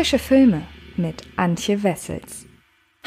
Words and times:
Frische 0.00 0.18
Filme 0.18 0.62
mit 0.96 1.24
Antje 1.36 1.82
Wessels. 1.82 2.46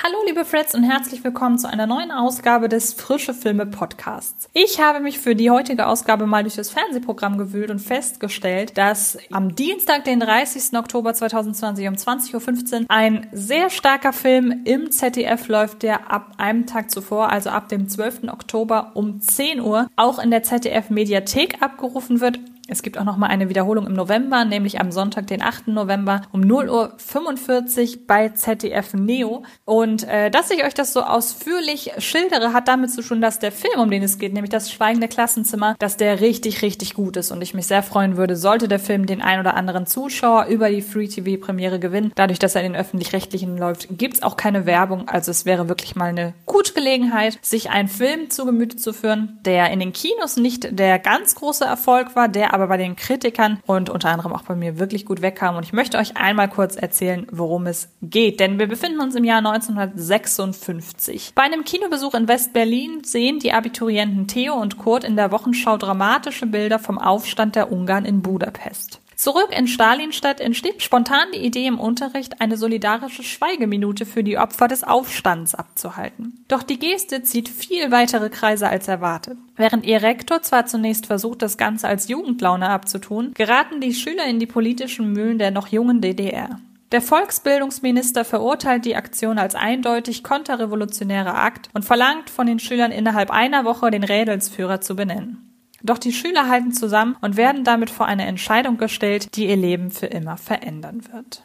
Hallo 0.04 0.15
liebe 0.28 0.46
Freds 0.46 0.76
und 0.76 0.83
herzlich 0.83 1.23
willkommen 1.23 1.58
zu 1.58 1.67
einer 1.67 1.88
neuen 1.88 2.12
Ausgabe 2.12 2.69
des 2.69 2.94
Frische 2.94 3.33
Filme 3.33 3.65
Podcasts. 3.65 4.47
Ich 4.54 4.79
habe 4.79 4.99
mich 4.99 5.17
für 5.17 5.33
die 5.33 5.49
heutige 5.49 5.87
Ausgabe 5.87 6.28
mal 6.28 6.44
durch 6.44 6.56
das 6.56 6.69
Fernsehprogramm 6.69 7.40
gewühlt 7.40 7.71
und 7.71 7.79
festgestellt, 7.79 8.78
dass 8.78 9.17
am 9.31 9.56
Dienstag, 9.56 10.03
den 10.03 10.19
30. 10.19 10.78
Oktober 10.78 11.15
2020 11.15 11.87
um 11.87 11.96
20.15 11.96 12.81
Uhr 12.81 12.85
ein 12.90 13.28
sehr 13.31 13.71
starker 13.71 14.13
Film 14.13 14.62
im 14.63 14.91
ZDF 14.91 15.47
läuft, 15.47 15.81
der 15.81 16.12
ab 16.12 16.34
einem 16.38 16.67
Tag 16.67 16.91
zuvor, 16.91 17.31
also 17.31 17.49
ab 17.49 17.70
dem 17.70 17.89
12. 17.89 18.25
Oktober 18.27 18.91
um 18.94 19.20
10 19.20 19.62
Uhr, 19.62 19.88
auch 19.95 20.20
in 20.20 20.30
der 20.30 20.44
ZDF 20.44 20.91
Mediathek 20.91 21.59
abgerufen 21.59 22.21
wird 22.21 22.39
es 22.67 22.81
gibt 22.81 22.98
auch 22.98 23.03
noch 23.03 23.17
mal 23.17 23.27
eine 23.27 23.49
Wiederholung 23.49 23.85
im 23.88 23.94
November, 23.94 24.45
nämlich 24.45 24.80
am 24.80 24.91
Sonntag, 24.91 25.27
den 25.27 25.41
8. 25.41 25.67
November 25.67 26.21
um 26.31 26.40
0 26.40 26.70
Uhr 26.70 26.94
45 26.98 28.08
bei 28.08 28.30
ZDF 28.30 28.94
Neo. 28.94 29.44
Und 29.66 30.08
äh, 30.08 30.31
dass 30.31 30.49
ich 30.49 30.63
euch 30.63 30.73
das 30.73 30.94
so 30.94 31.02
ausführlich 31.02 31.91
schildere, 31.98 32.54
hat 32.54 32.70
damit 32.70 32.91
zu 32.91 33.02
tun, 33.02 33.20
dass 33.20 33.40
der 33.40 33.52
Film, 33.52 33.81
um 33.81 33.91
den 33.91 34.02
es 34.02 34.18
geht, 34.18 34.34
nämlich 34.34 34.49
das 34.49 34.71
Schweigende 34.71 35.09
Klassenzimmer, 35.09 35.76
dass 35.80 35.98
der 35.98 36.21
richtig, 36.21 36.62
richtig 36.62 36.94
gut 36.94 37.18
ist 37.18 37.31
und 37.31 37.41
ich 37.41 37.54
mich 37.54 37.68
sehr 37.68 37.84
freuen 37.84 38.16
würde, 38.16 38.38
sollte 38.38 38.70
der 38.70 38.80
Film 38.80 39.07
den 39.07 39.21
ein 39.21 39.41
oder 39.41 39.55
anderen 39.55 39.85
Zuschauer 39.85 40.45
über 40.45 40.70
die 40.70 40.82
Free 40.82 41.07
TV 41.07 41.43
Premiere 41.43 41.80
gewinnen. 41.80 42.13
Dadurch, 42.16 42.40
dass 42.40 42.55
er 42.55 42.63
in 42.63 42.71
den 42.71 42.80
öffentlich-rechtlichen 42.80 43.57
läuft, 43.57 43.88
gibt's 43.91 44.23
auch 44.23 44.38
keine 44.38 44.66
Werbung. 44.66 45.09
Also 45.09 45.32
es 45.32 45.45
wäre 45.45 45.68
wirklich 45.68 45.98
mal 45.98 46.09
eine 46.09 46.34
gute 46.45 46.71
Gelegenheit, 46.71 47.40
sich 47.41 47.71
einen 47.71 47.90
Film 47.90 48.30
zu 48.30 48.45
Gemüte 48.45 48.77
zu 48.77 48.93
führen, 48.93 49.40
der 49.41 49.70
in 49.71 49.82
den 49.82 49.91
Kinos 49.91 50.38
nicht 50.38 50.80
der 50.80 50.98
ganz 50.98 51.35
große 51.35 51.66
Erfolg 51.66 52.16
war, 52.16 52.30
der 52.30 52.52
aber 52.53 52.67
bei 52.67 52.77
den 52.77 52.95
Kritikern 52.95 53.59
und 53.66 53.89
unter 53.89 54.09
anderem 54.09 54.31
auch 54.34 54.43
bei 54.43 54.55
mir 54.55 54.80
wirklich 54.80 55.05
gut 55.05 55.21
wegkam. 55.21 55.55
Und 55.55 55.63
ich 55.63 55.73
möchte 55.73 55.98
euch 55.98 56.15
einmal 56.15 56.49
kurz 56.49 56.76
erzählen, 56.76 57.27
worum 57.32 57.65
es 57.65 57.90
geht. 58.01 58.40
Denn 58.40 58.60
wir 58.60 58.68
befinden 58.68 58.99
uns 59.01 59.15
im 59.15 59.23
Jahr 59.23 59.40
1956. 59.40 61.34
Bei 61.35 61.41
einem 61.43 61.63
Kinobesuch 61.63 62.13
in 62.13 62.27
West-Berlin 62.27 63.04
sehen 63.04 63.40
die 63.40 63.54
Abiturienten 63.54 64.27
Theo 64.27 64.53
und 64.53 64.77
Kurt 64.77 65.03
in 65.03 65.15
der 65.15 65.31
Wochenschau 65.31 65.77
dramatische 65.77 66.45
Bilder 66.45 66.79
vom 66.79 66.99
Aufstand 66.99 67.55
der 67.55 67.71
Ungarn 67.71 68.05
in 68.05 68.21
Budapest. 68.21 69.02
Zurück 69.16 69.50
in 69.58 69.67
Stalinstadt 69.67 70.39
entsteht 70.39 70.81
spontan 70.81 71.28
die 71.33 71.39
Idee 71.39 71.67
im 71.67 71.80
Unterricht, 71.80 72.42
eine 72.42 72.58
solidarische 72.58 73.23
Schweigeminute 73.23 74.06
für 74.06 74.23
die 74.23 74.38
Opfer 74.38 74.67
des 74.67 74.83
Aufstands 74.83 75.56
abzuhalten. 75.56 76.44
Doch 76.47 76.64
die 76.64 76.80
Geste 76.80 77.23
zieht 77.23 77.50
viel 77.50 77.91
weitere 77.91 78.30
Kreise 78.30 78.67
als 78.67 78.88
erwartet. 78.88 79.38
Während 79.56 79.86
ihr 79.86 80.02
Rektor 80.02 80.41
zwar 80.41 80.66
zunächst 80.66 81.06
versucht, 81.06 81.41
das 81.41 81.58
Ganze 81.58 81.88
als 81.88 82.08
Jugendlaune 82.08 82.69
abzutun, 82.69 83.34
geraten 83.34 83.81
die 83.81 83.94
Schüler 83.94 84.25
in 84.25 84.39
die 84.39 84.47
politischen 84.47 85.14
Mühlen 85.14 85.38
der 85.38 85.52
noch 85.52 85.67
jungen 85.67 86.02
DDR. 86.02 86.59
Der 86.91 87.02
Volksbildungsminister 87.02 88.23
verurteilt 88.23 88.86
die 88.86 88.95
Aktion 88.95 89.39
als 89.39 89.56
eindeutig 89.56 90.23
konterrevolutionärer 90.23 91.36
Akt 91.36 91.69
und 91.73 91.86
verlangt 91.86 92.30
von 92.30 92.45
den 92.45 92.59
Schülern 92.59 92.91
innerhalb 92.91 93.31
einer 93.31 93.66
Woche 93.66 93.89
den 93.89 94.03
Rädelsführer 94.03 94.80
zu 94.80 94.95
benennen. 94.95 95.52
Doch 95.85 95.97
die 95.97 96.13
Schüler 96.13 96.47
halten 96.47 96.71
zusammen 96.71 97.17
und 97.19 97.35
werden 97.35 97.65
damit 97.65 97.89
vor 97.89 98.05
eine 98.05 98.25
Entscheidung 98.25 98.77
gestellt, 98.77 99.35
die 99.35 99.49
ihr 99.49 99.57
Leben 99.57 99.91
für 99.91 100.05
immer 100.05 100.37
verändern 100.37 101.01
wird. 101.11 101.43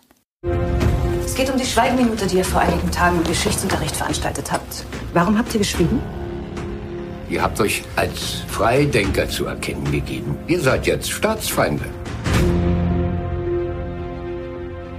Es 1.24 1.34
geht 1.34 1.50
um 1.50 1.58
die 1.58 1.64
Schweigeminute, 1.64 2.28
die 2.28 2.36
ihr 2.36 2.44
vor 2.44 2.60
einigen 2.60 2.88
Tagen 2.92 3.18
im 3.18 3.24
Geschichtsunterricht 3.24 3.96
veranstaltet 3.96 4.52
habt. 4.52 4.84
Warum 5.12 5.36
habt 5.36 5.52
ihr 5.54 5.58
geschwiegen? 5.58 6.00
Ihr 7.28 7.42
habt 7.42 7.60
euch 7.60 7.82
als 7.96 8.44
Freidenker 8.46 9.28
zu 9.28 9.46
erkennen 9.46 9.90
gegeben. 9.90 10.38
Ihr 10.46 10.60
seid 10.60 10.86
jetzt 10.86 11.10
Staatsfeinde. 11.10 11.84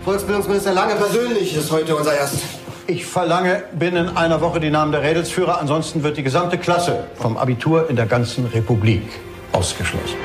Volksbildungsminister 0.04 0.74
Lange 0.74 0.96
persönlich 0.96 1.56
ist 1.56 1.72
heute 1.72 1.96
unser 1.96 2.14
Erst. 2.14 2.44
Ich 2.88 3.06
verlange 3.06 3.64
binnen 3.72 4.18
einer 4.18 4.42
Woche 4.42 4.60
die 4.60 4.70
Namen 4.70 4.92
der 4.92 5.02
Rädelsführer, 5.02 5.62
ansonsten 5.62 6.04
wird 6.04 6.18
die 6.18 6.24
gesamte 6.24 6.58
Klasse 6.58 7.06
vom 7.16 7.38
Abitur 7.38 7.90
in 7.90 7.96
der 7.96 8.06
ganzen 8.06 8.46
Republik 8.46 9.04
ausgeschlossen. 9.52 10.18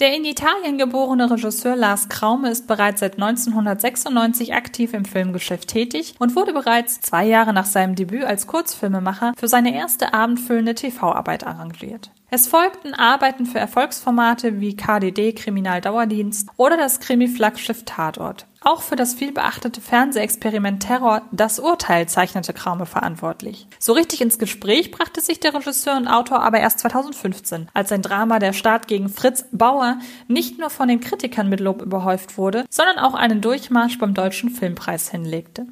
Der 0.00 0.16
in 0.16 0.24
Italien 0.24 0.78
geborene 0.78 1.30
Regisseur 1.30 1.76
Lars 1.76 2.08
Kraume 2.08 2.50
ist 2.50 2.66
bereits 2.66 3.00
seit 3.00 3.14
1996 3.14 4.52
aktiv 4.52 4.94
im 4.94 5.04
Filmgeschäft 5.04 5.68
tätig 5.68 6.16
und 6.18 6.34
wurde 6.34 6.52
bereits 6.52 7.00
zwei 7.00 7.24
Jahre 7.24 7.52
nach 7.52 7.66
seinem 7.66 7.94
Debüt 7.94 8.24
als 8.24 8.48
Kurzfilmemacher 8.48 9.32
für 9.36 9.46
seine 9.46 9.74
erste 9.76 10.12
abendfüllende 10.12 10.74
TV-Arbeit 10.74 11.46
arrangiert. 11.46 12.10
Es 12.34 12.46
folgten 12.46 12.94
Arbeiten 12.94 13.44
für 13.44 13.58
Erfolgsformate 13.58 14.58
wie 14.58 14.74
KDD 14.74 15.34
Kriminaldauerdienst 15.34 16.48
oder 16.56 16.78
das 16.78 16.98
Krimi-Flaggschiff 16.98 17.82
Tatort. 17.84 18.46
Auch 18.62 18.80
für 18.80 18.96
das 18.96 19.12
vielbeachtete 19.12 19.82
Fernsehexperiment 19.82 20.82
Terror 20.82 21.20
Das 21.30 21.58
Urteil 21.58 22.08
zeichnete 22.08 22.54
Kraume 22.54 22.86
verantwortlich. 22.86 23.66
So 23.78 23.92
richtig 23.92 24.22
ins 24.22 24.38
Gespräch 24.38 24.90
brachte 24.92 25.20
sich 25.20 25.40
der 25.40 25.52
Regisseur 25.52 25.94
und 25.94 26.08
Autor 26.08 26.40
aber 26.40 26.58
erst 26.58 26.78
2015, 26.78 27.68
als 27.74 27.90
sein 27.90 28.00
Drama 28.00 28.38
Der 28.38 28.54
Staat 28.54 28.88
gegen 28.88 29.10
Fritz 29.10 29.44
Bauer 29.52 29.98
nicht 30.26 30.58
nur 30.58 30.70
von 30.70 30.88
den 30.88 31.00
Kritikern 31.00 31.50
mit 31.50 31.60
Lob 31.60 31.82
überhäuft 31.82 32.38
wurde, 32.38 32.64
sondern 32.70 32.98
auch 32.98 33.12
einen 33.12 33.42
Durchmarsch 33.42 33.98
beim 33.98 34.14
Deutschen 34.14 34.48
Filmpreis 34.48 35.10
hinlegte. 35.10 35.66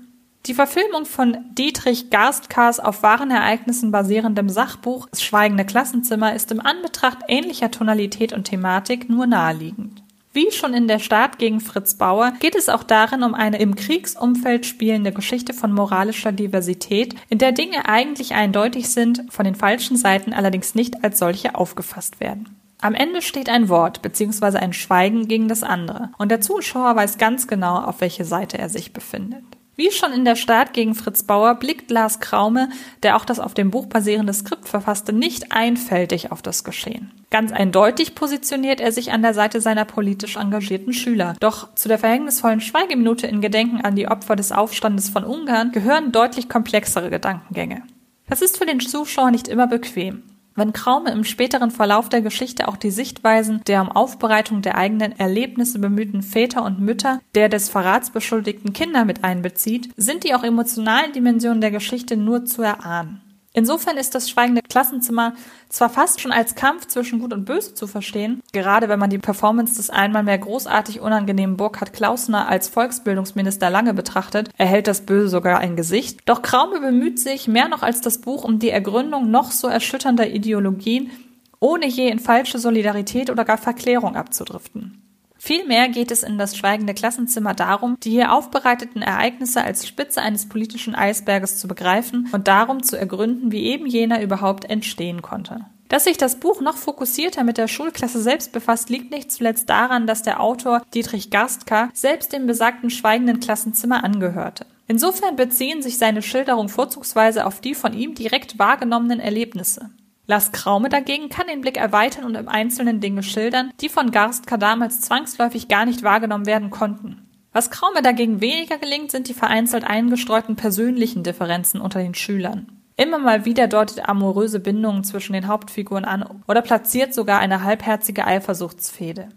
Die 0.47 0.55
Verfilmung 0.55 1.05
von 1.05 1.37
Dietrich 1.53 2.09
Garstkars 2.09 2.81
auf 2.81 3.03
wahren 3.03 3.31
Ereignissen 3.31 3.91
basierendem 3.91 4.49
Sachbuch 4.49 5.07
Das 5.11 5.23
Schweigende 5.23 5.67
Klassenzimmer 5.67 6.35
ist 6.35 6.51
im 6.51 6.61
Anbetracht 6.61 7.19
ähnlicher 7.29 7.71
Tonalität 7.71 8.33
und 8.33 8.45
Thematik 8.45 9.11
nur 9.11 9.27
naheliegend. 9.27 10.03
Wie 10.33 10.51
schon 10.51 10.73
in 10.73 10.89
der 10.89 10.99
Staat 11.01 11.39
gegen 11.39 11.61
Fritz 11.61 11.95
Bauer 11.95 12.33
geht 12.41 12.55
es 12.55 12.69
auch 12.69 12.85
darin 12.85 13.23
um 13.23 13.35
eine 13.35 13.59
im 13.59 13.75
Kriegsumfeld 13.75 14.65
spielende 14.65 15.13
Geschichte 15.13 15.53
von 15.53 15.73
moralischer 15.73 16.33
Diversität, 16.33 17.17
in 17.29 17.39
der 17.39 17.53
Dinge 17.53 17.87
eigentlich 17.87 18.33
eindeutig 18.33 18.89
sind, 18.89 19.25
von 19.29 19.45
den 19.45 19.57
falschen 19.57 19.97
Seiten 19.97 20.33
allerdings 20.33 20.75
nicht 20.75 21.05
als 21.05 21.19
solche 21.19 21.55
aufgefasst 21.55 22.21
werden. 22.21 22.57
Am 22.81 22.95
Ende 22.95 23.21
steht 23.21 23.51
ein 23.51 23.69
Wort 23.69 24.01
bzw. 24.01 24.57
ein 24.59 24.73
Schweigen 24.73 25.29
gegen 25.29 25.49
das 25.49 25.63
andere 25.63 26.11
und 26.17 26.31
der 26.31 26.41
Zuschauer 26.41 26.97
weiß 26.97 27.19
ganz 27.19 27.47
genau, 27.47 27.79
auf 27.79 28.01
welche 28.01 28.25
Seite 28.25 28.57
er 28.57 28.71
sich 28.71 28.95
befindet. 28.95 29.45
Wie 29.81 29.91
schon 29.91 30.13
in 30.13 30.27
der 30.27 30.37
Start 30.37 30.75
gegen 30.75 30.95
Fritz 30.95 31.23
Bauer 31.23 31.55
blickt 31.55 31.91
Lars 31.91 32.21
Kraume, 32.21 32.69
der 33.03 33.17
auch 33.17 33.25
das 33.25 33.41
auf 33.41 33.55
dem 33.55 33.71
Buch 33.71 33.87
basierende 33.87 34.35
Skript 34.35 34.69
verfasste, 34.69 35.15
nicht 35.15 35.53
einfältig 35.53 36.31
auf 36.31 36.43
das 36.43 36.65
Geschehen. 36.65 37.13
Ganz 37.31 37.51
eindeutig 37.51 38.15
positioniert 38.15 38.83
er 38.83 38.93
sich 38.93 39.11
an 39.11 39.23
der 39.23 39.33
Seite 39.33 39.63
seiner 39.63 39.87
politisch 39.87 40.37
engagierten 40.37 40.93
Schüler. 40.93 41.35
Doch 41.41 41.75
zu 41.77 41.89
der 41.89 41.99
verhängnisvollen 41.99 42.61
Schweigeminute 42.61 43.27
in 43.27 43.41
Gedenken 43.41 43.81
an 43.81 43.97
die 43.97 44.07
Opfer 44.07 44.37
des 44.37 44.53
Aufstandes 44.53 45.09
von 45.09 45.25
Ungarn 45.25 45.73
gehören 45.73 46.13
deutlich 46.13 46.51
komplexere 46.51 47.09
Gedankengänge. 47.09 47.83
Das 48.29 48.43
ist 48.43 48.59
für 48.59 48.67
den 48.67 48.81
Zuschauer 48.81 49.31
nicht 49.31 49.49
immer 49.49 49.67
bequem. 49.67 50.25
Wenn 50.61 50.75
Kraume 50.75 51.11
im 51.11 51.25
späteren 51.25 51.71
Verlauf 51.71 52.11
der 52.11 52.21
Geschichte 52.21 52.69
auch 52.69 52.77
die 52.77 52.91
Sichtweisen 52.91 53.63
der 53.67 53.81
um 53.81 53.91
Aufbereitung 53.91 54.61
der 54.61 54.77
eigenen 54.77 55.19
Erlebnisse 55.19 55.79
bemühten 55.79 56.21
Väter 56.21 56.67
und 56.67 56.79
Mütter 56.79 57.23
der 57.35 57.49
des 57.49 57.71
Verrats 57.71 58.11
beschuldigten 58.11 58.75
Kinder 58.75 59.07
mit 59.07 59.25
einbezieht, 59.25 59.89
sind 59.97 60.23
die 60.23 60.35
auch 60.35 60.45
emotionalen 60.45 61.15
Dimensionen 61.15 61.63
der 61.63 61.71
Geschichte 61.71 62.19
nur 62.19 62.45
zu 62.45 62.61
erahnen. 62.61 63.23
Insofern 63.53 63.97
ist 63.97 64.15
das 64.15 64.31
schweigende 64.31 64.63
Klassenzimmer 64.63 65.35
zwar 65.69 65.91
fast 65.91 66.21
schon 66.21 66.31
als 66.31 66.55
Kampf 66.55 66.87
zwischen 66.87 67.19
Gut 67.19 67.33
und 67.33 67.47
Böse 67.47 67.75
zu 67.75 67.89
verstehen, 67.89 68.41
gerade 68.53 68.89
wenn 68.89 69.01
man 69.01 69.11
die 69.11 69.19
Performance 69.19 69.75
des 69.75 69.91
einmal 69.91 70.23
mehr 70.23 70.39
großartig 70.39 71.01
unangenehmen 71.01 71.57
Burkhard 71.57 71.93
Klausner 71.93 72.49
als 72.49 72.69
Volksbildungsminister 72.69 73.69
lange 73.69 73.93
betrachtet, 73.93 74.51
erhält 74.57 74.87
das 74.87 75.01
Böse 75.01 75.29
sogar 75.29 75.59
ein 75.59 75.75
Gesicht. 75.75 76.21
Doch 76.27 76.43
Kraume 76.43 76.81
bemüht 76.81 77.19
sich 77.19 77.49
mehr 77.49 77.69
noch 77.69 77.83
als 77.83 78.01
das 78.01 78.19
Buch 78.19 78.45
um 78.45 78.61
die 78.61 78.71
Ergründung 78.71 79.33
noch 79.33 79.51
so 79.51 79.67
erschütternder 79.67 80.29
Ideologien, 80.29 81.11
ohne 81.59 81.87
je 81.89 82.09
in 82.09 82.21
falsche 82.21 82.61
Solidarität 82.61 83.31
oder 83.31 83.45
gar 83.45 83.59
Verklärung 83.59 84.15
abzudriften. 84.15 85.10
Vielmehr 85.43 85.89
geht 85.89 86.11
es 86.11 86.23
in 86.23 86.37
das 86.37 86.55
schweigende 86.55 86.93
Klassenzimmer 86.93 87.55
darum, 87.55 87.97
die 88.03 88.11
hier 88.11 88.33
aufbereiteten 88.35 89.01
Ereignisse 89.01 89.65
als 89.65 89.89
Spitze 89.89 90.21
eines 90.21 90.47
politischen 90.51 90.95
Eisberges 90.95 91.59
zu 91.59 91.67
begreifen 91.67 92.29
und 92.33 92.47
darum 92.47 92.83
zu 92.83 92.99
ergründen, 92.99 93.51
wie 93.51 93.65
eben 93.65 93.87
jener 93.87 94.21
überhaupt 94.21 94.67
entstehen 94.67 95.23
konnte. 95.23 95.65
Dass 95.89 96.05
sich 96.05 96.19
das 96.19 96.37
Buch 96.37 96.61
noch 96.61 96.77
fokussierter 96.77 97.43
mit 97.43 97.57
der 97.57 97.69
Schulklasse 97.69 98.21
selbst 98.21 98.53
befasst, 98.53 98.91
liegt 98.91 99.11
nicht 99.11 99.33
zuletzt 99.33 99.71
daran, 99.71 100.07
dass 100.07 100.23
der 100.23 100.41
Autor 100.41 100.83
Dietrich 100.93 101.31
Garstka 101.31 101.89
selbst 101.95 102.35
dem 102.35 102.47
besagten 102.47 102.91
schweigenden 102.91 103.41
Klassenzimmer 103.41 104.05
angehörte. 104.05 104.67
Insofern 104.89 105.37
beziehen 105.37 105.81
sich 105.81 105.97
seine 105.97 106.21
Schilderungen 106.21 106.69
vorzugsweise 106.69 107.47
auf 107.47 107.63
die 107.63 107.75
von 107.75 107.95
ihm 107.95 108.15
direkt 108.15 108.59
wahrgenommenen 108.59 109.21
Erlebnisse. 109.21 109.89
Lars 110.31 110.53
Kraume 110.53 110.89
dagegen 110.89 111.29
kann 111.29 111.49
den 111.49 111.61
Blick 111.61 111.77
erweitern 111.77 112.25
und 112.25 112.37
im 112.37 112.49
Einzelnen 112.49 113.01
Dinge 113.01 113.25
schildern, 113.25 113.73
die 113.81 113.89
von 113.89 114.13
Garstka 114.13 114.59
damals 114.59 115.01
zwangsläufig 115.01 115.67
gar 115.67 115.85
nicht 115.87 116.05
wahrgenommen 116.05 116.47
werden 116.47 116.71
konnten. 116.71 117.27
Was 117.53 117.73
Kraume 117.73 118.01
dagegen 118.01 118.41
weniger 118.41 118.79
gelingt, 118.79 119.11
sind 119.11 119.27
die 119.27 119.35
vereinzelt 119.35 119.83
eingestreuten 119.83 120.55
persönlichen 120.55 121.25
Differenzen 121.25 121.81
unter 121.81 121.99
den 121.99 122.15
Schülern. 122.15 122.69
Immer 122.97 123.19
mal 123.19 123.45
wieder 123.45 123.67
deutet 123.67 124.09
amoröse 124.09 124.61
Bindungen 124.61 125.03
zwischen 125.03 125.33
den 125.33 125.49
Hauptfiguren 125.49 126.05
an 126.05 126.25
oder 126.47 126.63
platziert 126.63 127.13
sogar 127.13 127.41
eine 127.41 127.65
halbherzige 127.65 128.25
Eifersuchtsfehde. 128.25 129.31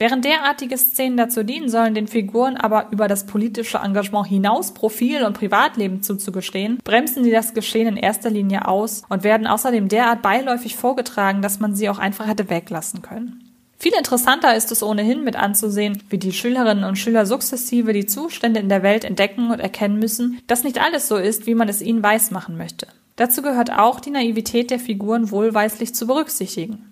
Während 0.00 0.24
derartige 0.24 0.78
Szenen 0.78 1.18
dazu 1.18 1.44
dienen 1.44 1.68
sollen, 1.68 1.92
den 1.92 2.08
Figuren 2.08 2.56
aber 2.56 2.86
über 2.90 3.06
das 3.06 3.26
politische 3.26 3.76
Engagement 3.84 4.26
hinaus 4.26 4.72
Profil 4.72 5.24
und 5.24 5.34
Privatleben 5.34 6.02
zuzugestehen, 6.02 6.78
bremsen 6.82 7.22
sie 7.22 7.30
das 7.30 7.52
Geschehen 7.52 7.86
in 7.86 7.96
erster 7.98 8.30
Linie 8.30 8.66
aus 8.66 9.02
und 9.10 9.24
werden 9.24 9.46
außerdem 9.46 9.88
derart 9.88 10.22
beiläufig 10.22 10.74
vorgetragen, 10.74 11.42
dass 11.42 11.60
man 11.60 11.74
sie 11.74 11.90
auch 11.90 11.98
einfach 11.98 12.26
hätte 12.26 12.48
weglassen 12.48 13.02
können. 13.02 13.44
Viel 13.76 13.92
interessanter 13.92 14.56
ist 14.56 14.72
es 14.72 14.82
ohnehin 14.82 15.22
mit 15.22 15.36
anzusehen, 15.36 16.02
wie 16.08 16.16
die 16.16 16.32
Schülerinnen 16.32 16.84
und 16.84 16.96
Schüler 16.96 17.26
sukzessive 17.26 17.92
die 17.92 18.06
Zustände 18.06 18.58
in 18.58 18.70
der 18.70 18.82
Welt 18.82 19.04
entdecken 19.04 19.50
und 19.50 19.60
erkennen 19.60 19.98
müssen, 19.98 20.40
dass 20.46 20.64
nicht 20.64 20.80
alles 20.80 21.08
so 21.08 21.16
ist, 21.16 21.46
wie 21.46 21.54
man 21.54 21.68
es 21.68 21.82
ihnen 21.82 22.02
weismachen 22.02 22.56
möchte. 22.56 22.86
Dazu 23.16 23.42
gehört 23.42 23.70
auch 23.70 24.00
die 24.00 24.10
Naivität 24.10 24.70
der 24.70 24.78
Figuren 24.78 25.30
wohlweislich 25.30 25.94
zu 25.94 26.06
berücksichtigen. 26.06 26.89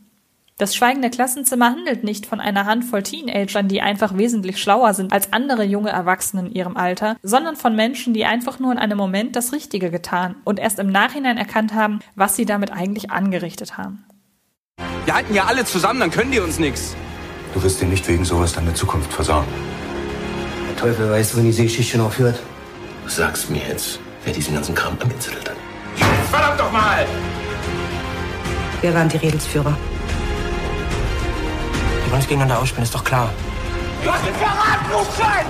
Das 0.59 0.75
schweigende 0.75 1.09
Klassenzimmer 1.09 1.67
handelt 1.67 2.03
nicht 2.03 2.27
von 2.27 2.41
einer 2.41 2.67
Handvoll 2.67 3.05
Teenagern, 3.05 3.69
die 3.69 3.81
einfach 3.81 4.19
wesentlich 4.19 4.61
schlauer 4.61 4.93
sind 4.93 5.13
als 5.13 5.33
andere 5.33 5.63
junge 5.63 5.91
Erwachsene 5.91 6.49
in 6.49 6.53
ihrem 6.53 6.77
Alter, 6.77 7.17
sondern 7.23 7.55
von 7.55 7.77
Menschen, 7.77 8.13
die 8.13 8.25
einfach 8.25 8.59
nur 8.59 8.73
in 8.73 8.79
einem 8.79 8.99
Moment 8.99 9.37
das 9.37 9.53
Richtige 9.53 9.93
getan 9.93 10.35
und 10.43 10.59
erst 10.59 10.81
im 10.81 10.91
Nachhinein 10.91 11.39
erkannt 11.39 11.75
haben, 11.75 12.01
was 12.17 12.35
sie 12.35 12.45
damit 12.45 12.73
eigentlich 12.73 13.13
angerichtet 13.13 13.79
haben. 13.79 14.05
Wir 15.05 15.15
halten 15.15 15.33
ja 15.33 15.45
alle 15.45 15.65
zusammen, 15.65 16.01
dann 16.01 16.11
können 16.11 16.33
die 16.33 16.41
uns 16.41 16.59
nichts. 16.59 16.97
Du 17.55 17.63
wirst 17.63 17.81
dir 17.81 17.87
nicht 17.87 18.09
wegen 18.09 18.25
sowas 18.25 18.53
deine 18.53 18.75
Zukunft 18.75 19.13
versauen. 19.13 19.47
Der 20.69 20.77
Teufel 20.77 21.09
weiß, 21.09 21.37
wo 21.37 21.41
diese 21.41 21.63
Geschichte 21.63 21.99
noch 21.99 22.11
führt. 22.11 22.41
Du 23.05 23.09
sagst 23.09 23.49
mir 23.49 23.63
jetzt, 23.69 24.01
wer 24.25 24.33
diesen 24.33 24.55
ganzen 24.55 24.75
Kram 24.75 24.99
angezettelt 25.01 25.49
hat. 25.49 25.57
Verdammt 26.33 26.59
doch 26.59 26.73
mal! 26.73 27.07
Wir 28.81 28.93
waren 28.93 29.09
die 29.09 29.19
Redelsführer. 29.19 29.77
Die 32.09 32.13
wollen 32.13 32.21
uns 32.23 32.29
gegeneinander 32.31 32.63
ausspielen, 32.63 32.85
ist 32.85 32.95
doch 32.95 33.05
klar. 33.05 33.29
Du 34.03 34.11
hast 34.11 34.27
den 34.27 34.35
verraten, 34.37 34.93
Rufschein! 34.95 35.45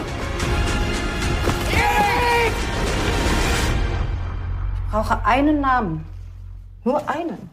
Ich 4.74 4.90
brauche 4.90 5.24
einen 5.24 5.60
Namen. 5.60 6.04
Nur 6.82 7.08
einen. 7.08 7.48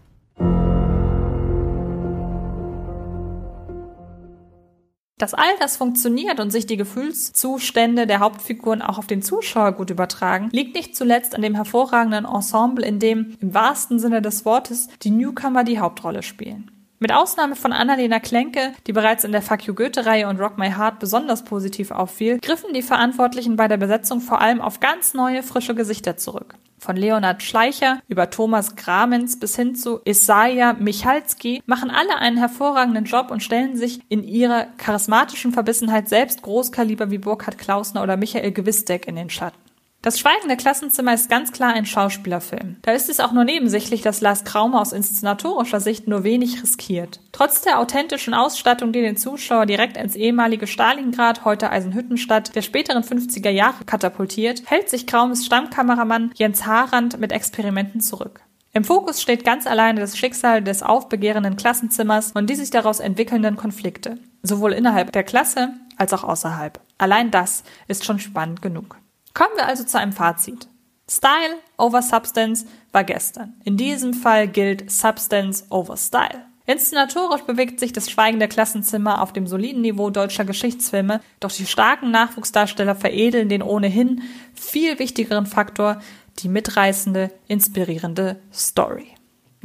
Dass 5.19 5.35
all 5.35 5.55
das 5.59 5.77
funktioniert 5.77 6.39
und 6.39 6.49
sich 6.49 6.65
die 6.65 6.75
Gefühlszustände 6.75 8.07
der 8.07 8.21
Hauptfiguren 8.21 8.81
auch 8.81 8.97
auf 8.97 9.05
den 9.05 9.21
Zuschauer 9.21 9.73
gut 9.73 9.91
übertragen, 9.91 10.49
liegt 10.51 10.73
nicht 10.73 10.95
zuletzt 10.95 11.35
an 11.35 11.43
dem 11.43 11.53
hervorragenden 11.53 12.25
Ensemble, 12.25 12.83
in 12.83 12.97
dem 12.97 13.37
im 13.39 13.53
wahrsten 13.53 13.99
Sinne 13.99 14.23
des 14.23 14.45
Wortes 14.45 14.87
die 15.03 15.11
Newcomer 15.11 15.63
die 15.63 15.79
Hauptrolle 15.79 16.23
spielen. 16.23 16.71
Mit 16.97 17.11
Ausnahme 17.11 17.57
von 17.57 17.73
Annalena 17.73 18.21
Klenke, 18.21 18.71
die 18.87 18.93
bereits 18.93 19.25
in 19.25 19.33
der 19.33 19.41
Fuck 19.41 19.67
You 19.67 19.73
Goethe-Reihe 19.73 20.29
und 20.29 20.39
Rock 20.39 20.57
My 20.57 20.71
Heart 20.71 20.99
besonders 20.99 21.43
positiv 21.43 21.91
auffiel, 21.91 22.39
griffen 22.39 22.73
die 22.73 22.81
Verantwortlichen 22.81 23.57
bei 23.57 23.67
der 23.67 23.75
Besetzung 23.75 24.21
vor 24.21 24.39
allem 24.39 24.61
auf 24.61 24.79
ganz 24.79 25.13
neue, 25.13 25.43
frische 25.43 25.75
Gesichter 25.75 26.15
zurück. 26.15 26.55
Von 26.77 26.95
Leonhard 26.95 27.43
Schleicher 27.43 27.99
über 28.07 28.29
Thomas 28.29 28.77
Gramens 28.77 29.37
bis 29.39 29.57
hin 29.57 29.75
zu 29.75 29.99
Isaiah 30.05 30.73
Michalski 30.73 31.61
machen 31.65 31.89
alle 31.89 32.15
einen 32.17 32.37
hervorragenden 32.37 33.05
Job 33.05 33.29
und 33.29 33.43
stellen 33.43 33.75
sich 33.75 33.99
in 34.07 34.23
ihrer 34.23 34.67
charismatischen 34.77 35.51
Verbissenheit 35.51 36.07
selbst 36.07 36.43
Großkaliber 36.43 37.11
wie 37.11 37.17
Burkhard 37.17 37.57
Klausner 37.57 38.03
oder 38.03 38.15
Michael 38.15 38.53
Gewisdeck 38.53 39.05
in 39.05 39.17
den 39.17 39.29
Schatten. 39.29 39.64
Das 40.05 40.19
Schweigende 40.19 40.55
Klassenzimmer 40.55 41.15
ist 41.15 41.31
ganz 41.31 41.51
klar 41.51 41.73
ein 41.73 41.87
Schauspielerfilm. 41.87 42.75
Da 42.83 42.91
ist 42.91 43.09
es 43.09 43.19
auch 43.19 43.31
nur 43.31 43.43
nebensächlich, 43.43 44.03
dass 44.03 44.21
Lars 44.21 44.43
Kraume 44.43 44.79
aus 44.79 44.93
inszenatorischer 44.93 45.79
Sicht 45.79 46.07
nur 46.07 46.23
wenig 46.23 46.61
riskiert. 46.61 47.19
Trotz 47.31 47.61
der 47.61 47.79
authentischen 47.79 48.35
Ausstattung, 48.35 48.91
die 48.91 49.01
den 49.01 49.17
Zuschauer 49.17 49.65
direkt 49.65 49.97
ins 49.97 50.15
ehemalige 50.15 50.67
Stalingrad, 50.67 51.43
heute 51.43 51.71
Eisenhüttenstadt, 51.71 52.55
der 52.55 52.61
späteren 52.61 53.01
50er 53.01 53.49
Jahre 53.49 53.83
katapultiert, 53.83 54.61
hält 54.67 54.91
sich 54.91 55.07
Kraumes 55.07 55.43
Stammkameramann 55.43 56.29
Jens 56.35 56.67
Harand 56.67 57.19
mit 57.19 57.31
Experimenten 57.31 57.99
zurück. 57.99 58.41
Im 58.73 58.83
Fokus 58.83 59.23
steht 59.23 59.43
ganz 59.43 59.65
alleine 59.65 60.01
das 60.01 60.19
Schicksal 60.19 60.61
des 60.61 60.83
aufbegehrenden 60.83 61.55
Klassenzimmers 61.55 62.33
und 62.33 62.47
die 62.47 62.55
sich 62.55 62.69
daraus 62.69 62.99
entwickelnden 62.99 63.55
Konflikte, 63.55 64.19
sowohl 64.43 64.73
innerhalb 64.73 65.11
der 65.13 65.23
Klasse 65.23 65.73
als 65.97 66.13
auch 66.13 66.23
außerhalb. 66.23 66.79
Allein 66.99 67.31
das 67.31 67.63
ist 67.87 68.05
schon 68.05 68.19
spannend 68.19 68.61
genug. 68.61 68.97
Kommen 69.35 69.57
wir 69.57 69.67
also 69.67 69.83
zu 69.83 69.99
einem 69.99 70.13
Fazit. 70.13 70.69
Style 71.07 71.57
over 71.77 72.01
Substance 72.01 72.65
war 72.93 73.03
gestern. 73.03 73.53
In 73.65 73.75
diesem 73.75 74.13
Fall 74.13 74.47
gilt 74.47 74.89
Substance 74.89 75.65
over 75.69 75.97
Style. 75.97 76.45
Inszenatorisch 76.65 77.41
bewegt 77.41 77.79
sich 77.79 77.91
das 77.91 78.09
Schweigen 78.09 78.39
der 78.39 78.47
Klassenzimmer 78.47 79.21
auf 79.21 79.33
dem 79.33 79.45
soliden 79.45 79.81
Niveau 79.81 80.09
deutscher 80.09 80.45
Geschichtsfilme, 80.45 81.19
doch 81.41 81.51
die 81.51 81.67
starken 81.67 82.11
Nachwuchsdarsteller 82.11 82.95
veredeln 82.95 83.49
den 83.49 83.61
ohnehin 83.61 84.23
viel 84.55 84.97
wichtigeren 84.99 85.45
Faktor, 85.45 86.01
die 86.39 86.47
mitreißende, 86.47 87.29
inspirierende 87.47 88.37
Story. 88.53 89.07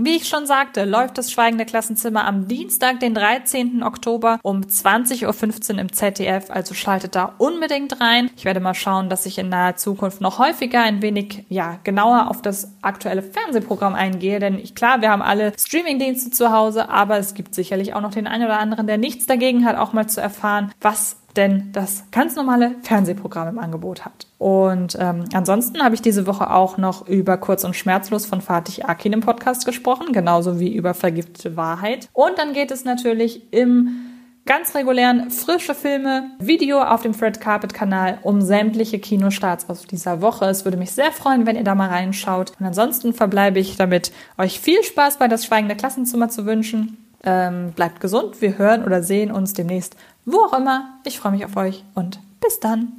Wie 0.03 0.17
ich 0.17 0.29
schon 0.29 0.47
sagte, 0.47 0.87
läuft 0.87 1.19
das 1.19 1.31
Schweigende 1.31 1.67
Klassenzimmer 1.67 2.25
am 2.25 2.49
Dienstag, 2.49 3.01
den 3.01 3.15
13. 3.15 3.83
Oktober 3.83 4.41
um 4.43 4.63
20.15 4.63 5.75
Uhr 5.75 5.79
im 5.79 5.93
ZDF, 5.93 6.51
also 6.51 6.73
schaltet 6.73 7.15
da 7.15 7.35
unbedingt 7.37 8.01
rein. 8.01 8.31
Ich 8.35 8.47
werde 8.47 8.61
mal 8.61 8.73
schauen, 8.73 9.11
dass 9.11 9.27
ich 9.27 9.37
in 9.37 9.51
naher 9.51 9.77
Zukunft 9.77 10.23
noch 10.23 10.39
häufiger 10.39 10.83
ein 10.83 11.03
wenig, 11.03 11.45
ja, 11.51 11.81
genauer 11.85 12.31
auf 12.31 12.41
das 12.41 12.73
aktuelle 12.81 13.21
Fernsehprogramm 13.21 13.95
eingehe, 13.95 14.39
denn 14.39 14.59
ich, 14.59 14.75
klar, 14.75 15.03
wir 15.03 15.11
haben 15.11 15.21
alle 15.21 15.53
Streamingdienste 15.59 16.31
zu 16.31 16.51
Hause, 16.51 16.89
aber 16.89 17.19
es 17.19 17.35
gibt 17.35 17.55
sicherlich 17.55 17.93
auch 17.93 18.01
noch 18.01 18.13
den 18.13 18.27
einen 18.27 18.47
oder 18.47 18.59
anderen, 18.59 18.87
der 18.87 18.97
nichts 18.97 19.27
dagegen 19.27 19.67
hat, 19.67 19.77
auch 19.77 19.93
mal 19.93 20.09
zu 20.09 20.23
erfahren, 20.23 20.73
was 20.81 21.17
denn 21.37 21.71
das 21.73 22.05
ganz 22.11 22.37
normale 22.37 22.75
Fernsehprogramm 22.83 23.49
im 23.49 23.59
Angebot 23.59 24.05
hat. 24.05 24.27
Und 24.39 24.97
ähm, 24.99 25.25
ansonsten 25.33 25.83
habe 25.83 25.95
ich 25.95 26.03
diese 26.03 26.27
Woche 26.27 26.51
auch 26.51 26.77
noch 26.79 27.07
über 27.07 27.37
Kurz 27.37 27.65
und 27.65 27.77
Schmerzlos 27.77 28.27
von 28.27 28.41
Fatih 28.41 28.83
Akin 28.85 29.13
im 29.13 29.21
Podcast 29.21 29.65
gesprochen, 29.65 30.13
genauso 30.13 30.59
wie 30.59 30.75
über 30.75 30.95
Vergiftete 30.95 31.57
Wahrheit. 31.57 32.09
Und 32.13 32.39
dann 32.39 32.53
geht 32.53 32.71
es 32.71 32.85
natürlich 32.85 33.53
im 33.53 34.11
ganz 34.47 34.75
regulären 34.75 35.31
frische 35.31 35.75
Filme 35.75 36.31
Video 36.39 36.83
auf 36.83 37.03
dem 37.03 37.15
Fred 37.15 37.41
Carpet 37.41 37.75
Kanal 37.75 38.19
um 38.23 38.41
sämtliche 38.41 38.99
Kinostarts 38.99 39.69
aus 39.69 39.87
dieser 39.87 40.23
Woche. 40.23 40.47
Es 40.47 40.65
würde 40.65 40.77
mich 40.77 40.91
sehr 40.91 41.13
freuen, 41.13 41.47
wenn 41.47 41.57
ihr 41.57 41.65
da 41.65 41.75
mal 41.75 41.89
reinschaut. 41.89 42.53
Und 42.59 42.67
ansonsten 42.67 43.13
verbleibe 43.13 43.59
ich 43.61 43.77
damit, 43.77 44.13
euch 44.39 44.59
viel 44.59 44.83
Spaß 44.83 45.19
bei 45.19 45.29
das 45.29 45.45
Schweigende 45.45 45.77
Klassenzimmer 45.77 46.31
zu 46.31 46.47
wünschen. 46.47 46.97
Ähm, 47.23 47.73
bleibt 47.77 48.01
gesund. 48.01 48.41
Wir 48.41 48.57
hören 48.57 48.83
oder 48.83 49.03
sehen 49.03 49.31
uns 49.31 49.53
demnächst 49.53 49.95
wo 50.33 50.45
auch 50.45 50.53
immer. 50.53 51.01
Ich 51.05 51.19
freue 51.19 51.33
mich 51.33 51.45
auf 51.45 51.57
euch 51.57 51.85
und 51.95 52.21
bis 52.41 52.61
dann. 52.61 52.93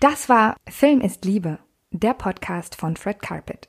Das 0.00 0.28
war 0.28 0.56
Film 0.68 1.00
ist 1.00 1.24
Liebe, 1.24 1.58
der 1.90 2.14
Podcast 2.14 2.76
von 2.76 2.96
Fred 2.96 3.20
Carpet. 3.20 3.68